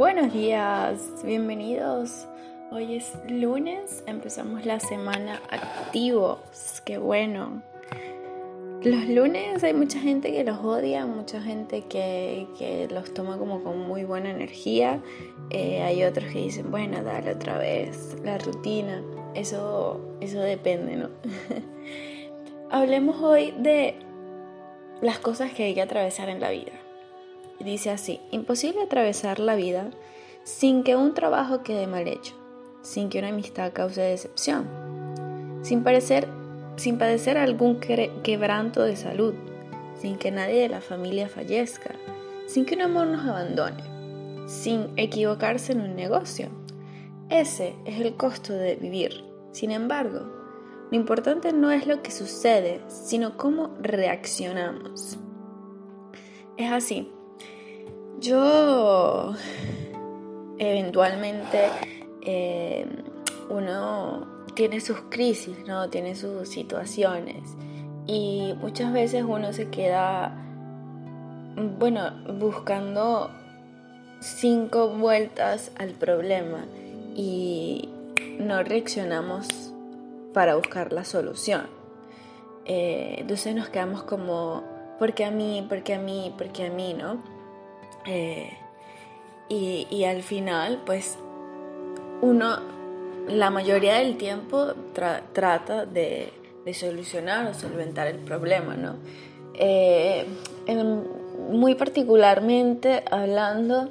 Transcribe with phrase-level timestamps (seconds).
[0.00, 2.26] Buenos días, bienvenidos.
[2.70, 7.62] Hoy es lunes, empezamos la semana activos, qué bueno.
[8.82, 13.78] Los lunes hay mucha gente que los odia, mucha gente que, los toma como con
[13.78, 15.02] muy buena energía.
[15.50, 19.02] Eh, hay otros que dicen, bueno, dale otra vez, la rutina.
[19.34, 21.10] Eso, eso depende, ¿no?
[22.70, 23.96] Hablemos hoy de
[25.02, 26.79] las cosas que hay que atravesar en la vida.
[27.64, 29.90] Dice así, imposible atravesar la vida
[30.44, 32.34] sin que un trabajo quede mal hecho,
[32.80, 34.66] sin que una amistad cause decepción,
[35.62, 36.26] sin, padecer
[37.36, 39.34] algún quebranto de salud,
[40.00, 41.94] sin que nadie de la familia fallezca,
[42.46, 46.48] sin que un amor nos abandone, sin equivocarse en un negocio.
[47.28, 49.22] Ese es el costo de vivir.
[49.52, 50.20] Sin embargo,
[50.90, 55.18] lo importante no es lo que sucede, sino cómo reaccionamos.
[56.56, 57.12] Es así,
[58.20, 59.34] yo
[60.58, 61.70] eventualmente
[62.22, 62.86] eh,
[63.48, 65.88] uno tiene sus crisis, ¿no?
[65.88, 67.56] Tiene sus situaciones
[68.06, 70.36] y muchas veces uno se queda,
[71.78, 73.30] bueno, buscando
[74.20, 76.66] cinco vueltas al problema
[77.16, 77.88] y
[78.38, 79.72] no reaccionamos
[80.34, 81.68] para buscar la solución.
[82.66, 84.62] Eh, entonces nos quedamos como,
[84.98, 85.64] ¿por qué a mí?
[85.68, 86.34] ¿Por qué a mí?
[86.36, 86.94] ¿Por qué a mí?
[86.94, 87.39] ¿No?
[88.06, 88.50] Eh,
[89.48, 91.18] y, al final, pues,
[92.20, 92.58] uno
[93.26, 94.74] la mayoría del tiempo
[95.32, 96.32] trata de,
[96.72, 98.94] solucionar o solventar el problema, ¿no?
[99.54, 100.24] Eh,
[101.50, 103.90] muy particularmente hablando,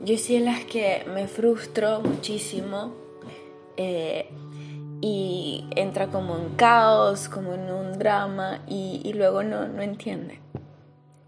[0.00, 2.92] yo sí en las que me frustro muchísimo
[3.76, 4.28] eh,
[5.00, 10.38] y entra como en caos, como en un drama y, y luego no, no entiende,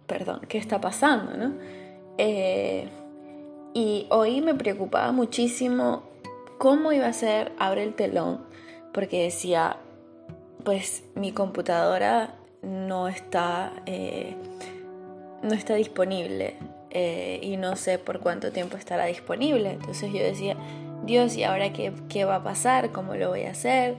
[0.07, 1.78] perdón, qué está pasando, ¿no?
[2.19, 2.89] Eh,
[3.75, 6.03] y hoy me preocupaba muchísimo
[6.59, 8.45] cómo iba a ser Abre el telón,
[8.93, 9.77] porque decía,
[10.65, 14.35] pues mi computadora no está, eh,
[15.43, 16.57] no está disponible
[16.91, 19.71] eh, y no sé por cuánto tiempo estará disponible.
[19.71, 20.57] Entonces yo decía,
[21.05, 22.91] Dios, ¿y ahora qué, qué va a pasar?
[22.91, 23.97] ¿Cómo lo voy a hacer?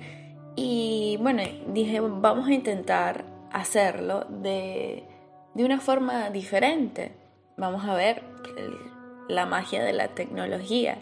[0.58, 5.06] Y bueno, dije, vamos a intentar hacerlo de,
[5.54, 7.19] de una forma diferente
[7.60, 8.24] vamos a ver
[9.28, 10.98] la magia de la tecnología.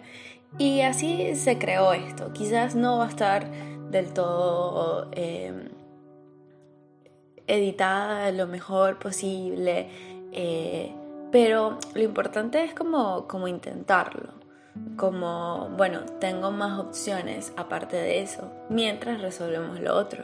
[0.57, 2.33] Y así se creó esto.
[2.33, 3.49] Quizás no va a estar
[3.89, 5.69] del todo eh,
[7.47, 9.89] editada lo mejor posible,
[10.31, 10.93] eh,
[11.31, 14.35] pero lo importante es como, como intentarlo.
[14.95, 20.23] Como, bueno, tengo más opciones aparte de eso, mientras resolvemos lo otro.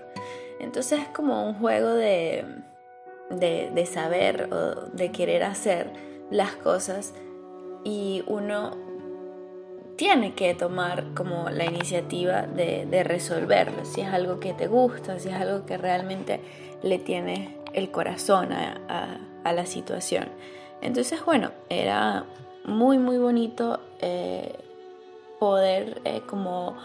[0.59, 2.45] Entonces es como un juego de,
[3.31, 7.13] de, de saber o de querer hacer las cosas
[7.83, 8.71] y uno
[9.95, 15.29] tiene que tomar como la iniciativa de, resolverlo, si es algo que te gusta, si
[15.29, 16.39] es algo que realmente
[16.81, 20.29] le tiene el corazón a, la situación.
[20.81, 22.25] Entonces, bueno, era
[22.65, 24.53] muy, muy bonito eh,
[25.39, 26.75] poder eh, como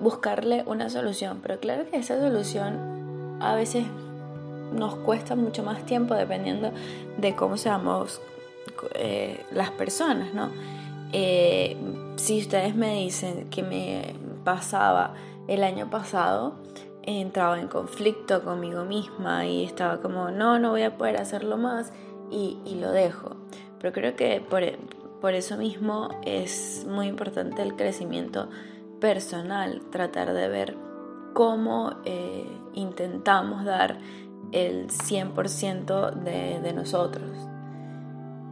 [0.00, 3.84] buscarle una solución, pero claro que esa solución a veces
[4.72, 6.72] nos cuesta mucho más tiempo dependiendo
[7.16, 8.20] de cómo seamos
[8.94, 10.50] eh, las personas, ¿no?
[11.12, 11.76] Eh,
[12.16, 14.14] si ustedes me dicen que me
[14.44, 15.14] pasaba
[15.46, 16.54] el año pasado,
[17.02, 21.92] entraba en conflicto conmigo misma y estaba como, no, no voy a poder hacerlo más
[22.30, 23.36] y, lo dejo.
[23.80, 28.50] Pero creo que por, eso mismo es muy importante el crecimiento
[29.00, 30.76] personal, tratar de ver
[31.32, 33.98] cómo eh, intentamos dar
[34.52, 37.48] el 100% de, de nosotros.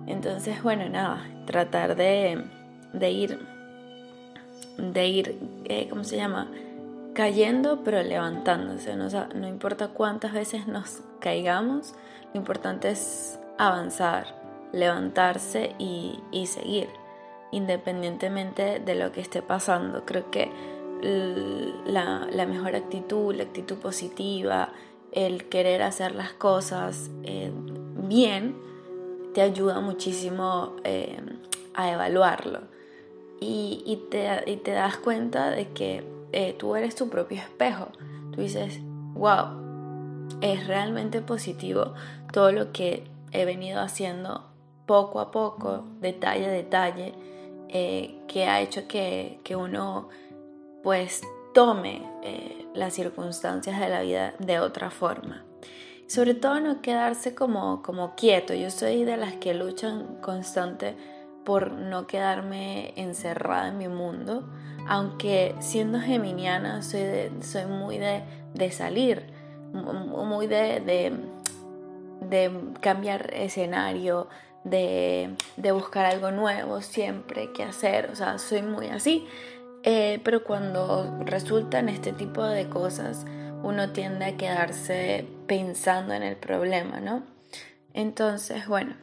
[0.06, 2.44] Entonces, bueno, nada, tratar de,
[3.11, 3.39] ir,
[4.78, 6.49] de ir, eh, ¿cómo se llama?
[7.15, 9.08] Cayendo pero levantándose, ¿no?
[9.35, 11.94] no importa cuántas veces nos caigamos,
[12.32, 14.26] lo importante es avanzar,
[14.73, 16.88] levantarse y, seguir,
[17.50, 20.05] independientemente de lo que esté pasando.
[20.05, 20.50] Creo que
[21.87, 24.73] la, mejor actitud, la actitud positiva,
[25.12, 27.50] el querer hacer las cosas eh,
[28.06, 28.66] bien,
[29.37, 31.21] te ayuda muchísimo eh,
[31.75, 32.61] a evaluarlo.
[33.38, 36.03] Y, te, das cuenta de que
[36.33, 37.88] eh, tú eres tu propio espejo.
[38.33, 38.81] Tú dices,
[39.12, 41.93] wow, es realmente positivo
[42.33, 44.47] todo lo que he venido haciendo
[44.87, 47.12] poco a poco, detalle a detalle,
[47.69, 50.09] eh, que ha hecho que, que uno
[50.82, 51.21] pues
[51.53, 52.00] tome
[52.73, 55.45] las circunstancias de la vida de otra forma.
[56.06, 58.55] Sobre todo no quedarse como, como quieto.
[58.55, 61.17] Yo soy de las que luchan constantemente
[61.47, 64.43] por no quedarme encerrada en mi mundo,
[64.88, 69.29] aunque siendo geminiana soy, soy muy de, salir,
[69.73, 71.14] muy de,
[72.20, 72.50] de,
[72.81, 74.26] cambiar escenario,
[74.64, 75.37] de,
[75.73, 79.26] buscar algo nuevo siempre que hacer, o sea, soy muy así.
[79.85, 83.25] Eh, pero cuando resultan este tipo de cosas,
[83.62, 87.23] uno tiende a quedarse pensando en el problema, ¿no?
[87.94, 88.94] Entonces, bueno,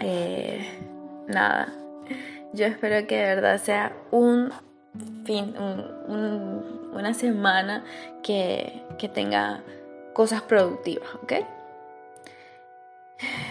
[0.00, 0.66] eh,
[1.28, 1.72] nada,
[2.52, 4.50] yo espero que de verdad sea un
[5.24, 5.54] fin,
[6.92, 7.84] una semana
[8.22, 9.62] que, que tenga
[10.14, 11.32] cosas productivas, ¿ok?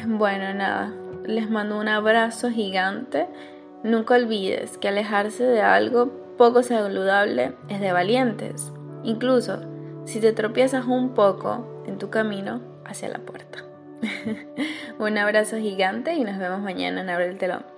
[0.07, 0.93] Bueno, nada,
[1.25, 3.27] les mando un abrazo gigante.
[3.83, 8.71] Nunca olvides que alejarse de algo poco saludable es de valientes.
[9.03, 9.61] Incluso
[10.05, 13.65] si te tropiezas un poco en tu camino hacia la puerta.
[14.99, 17.74] un abrazo gigante y nos vemos mañana en Abre el Telón.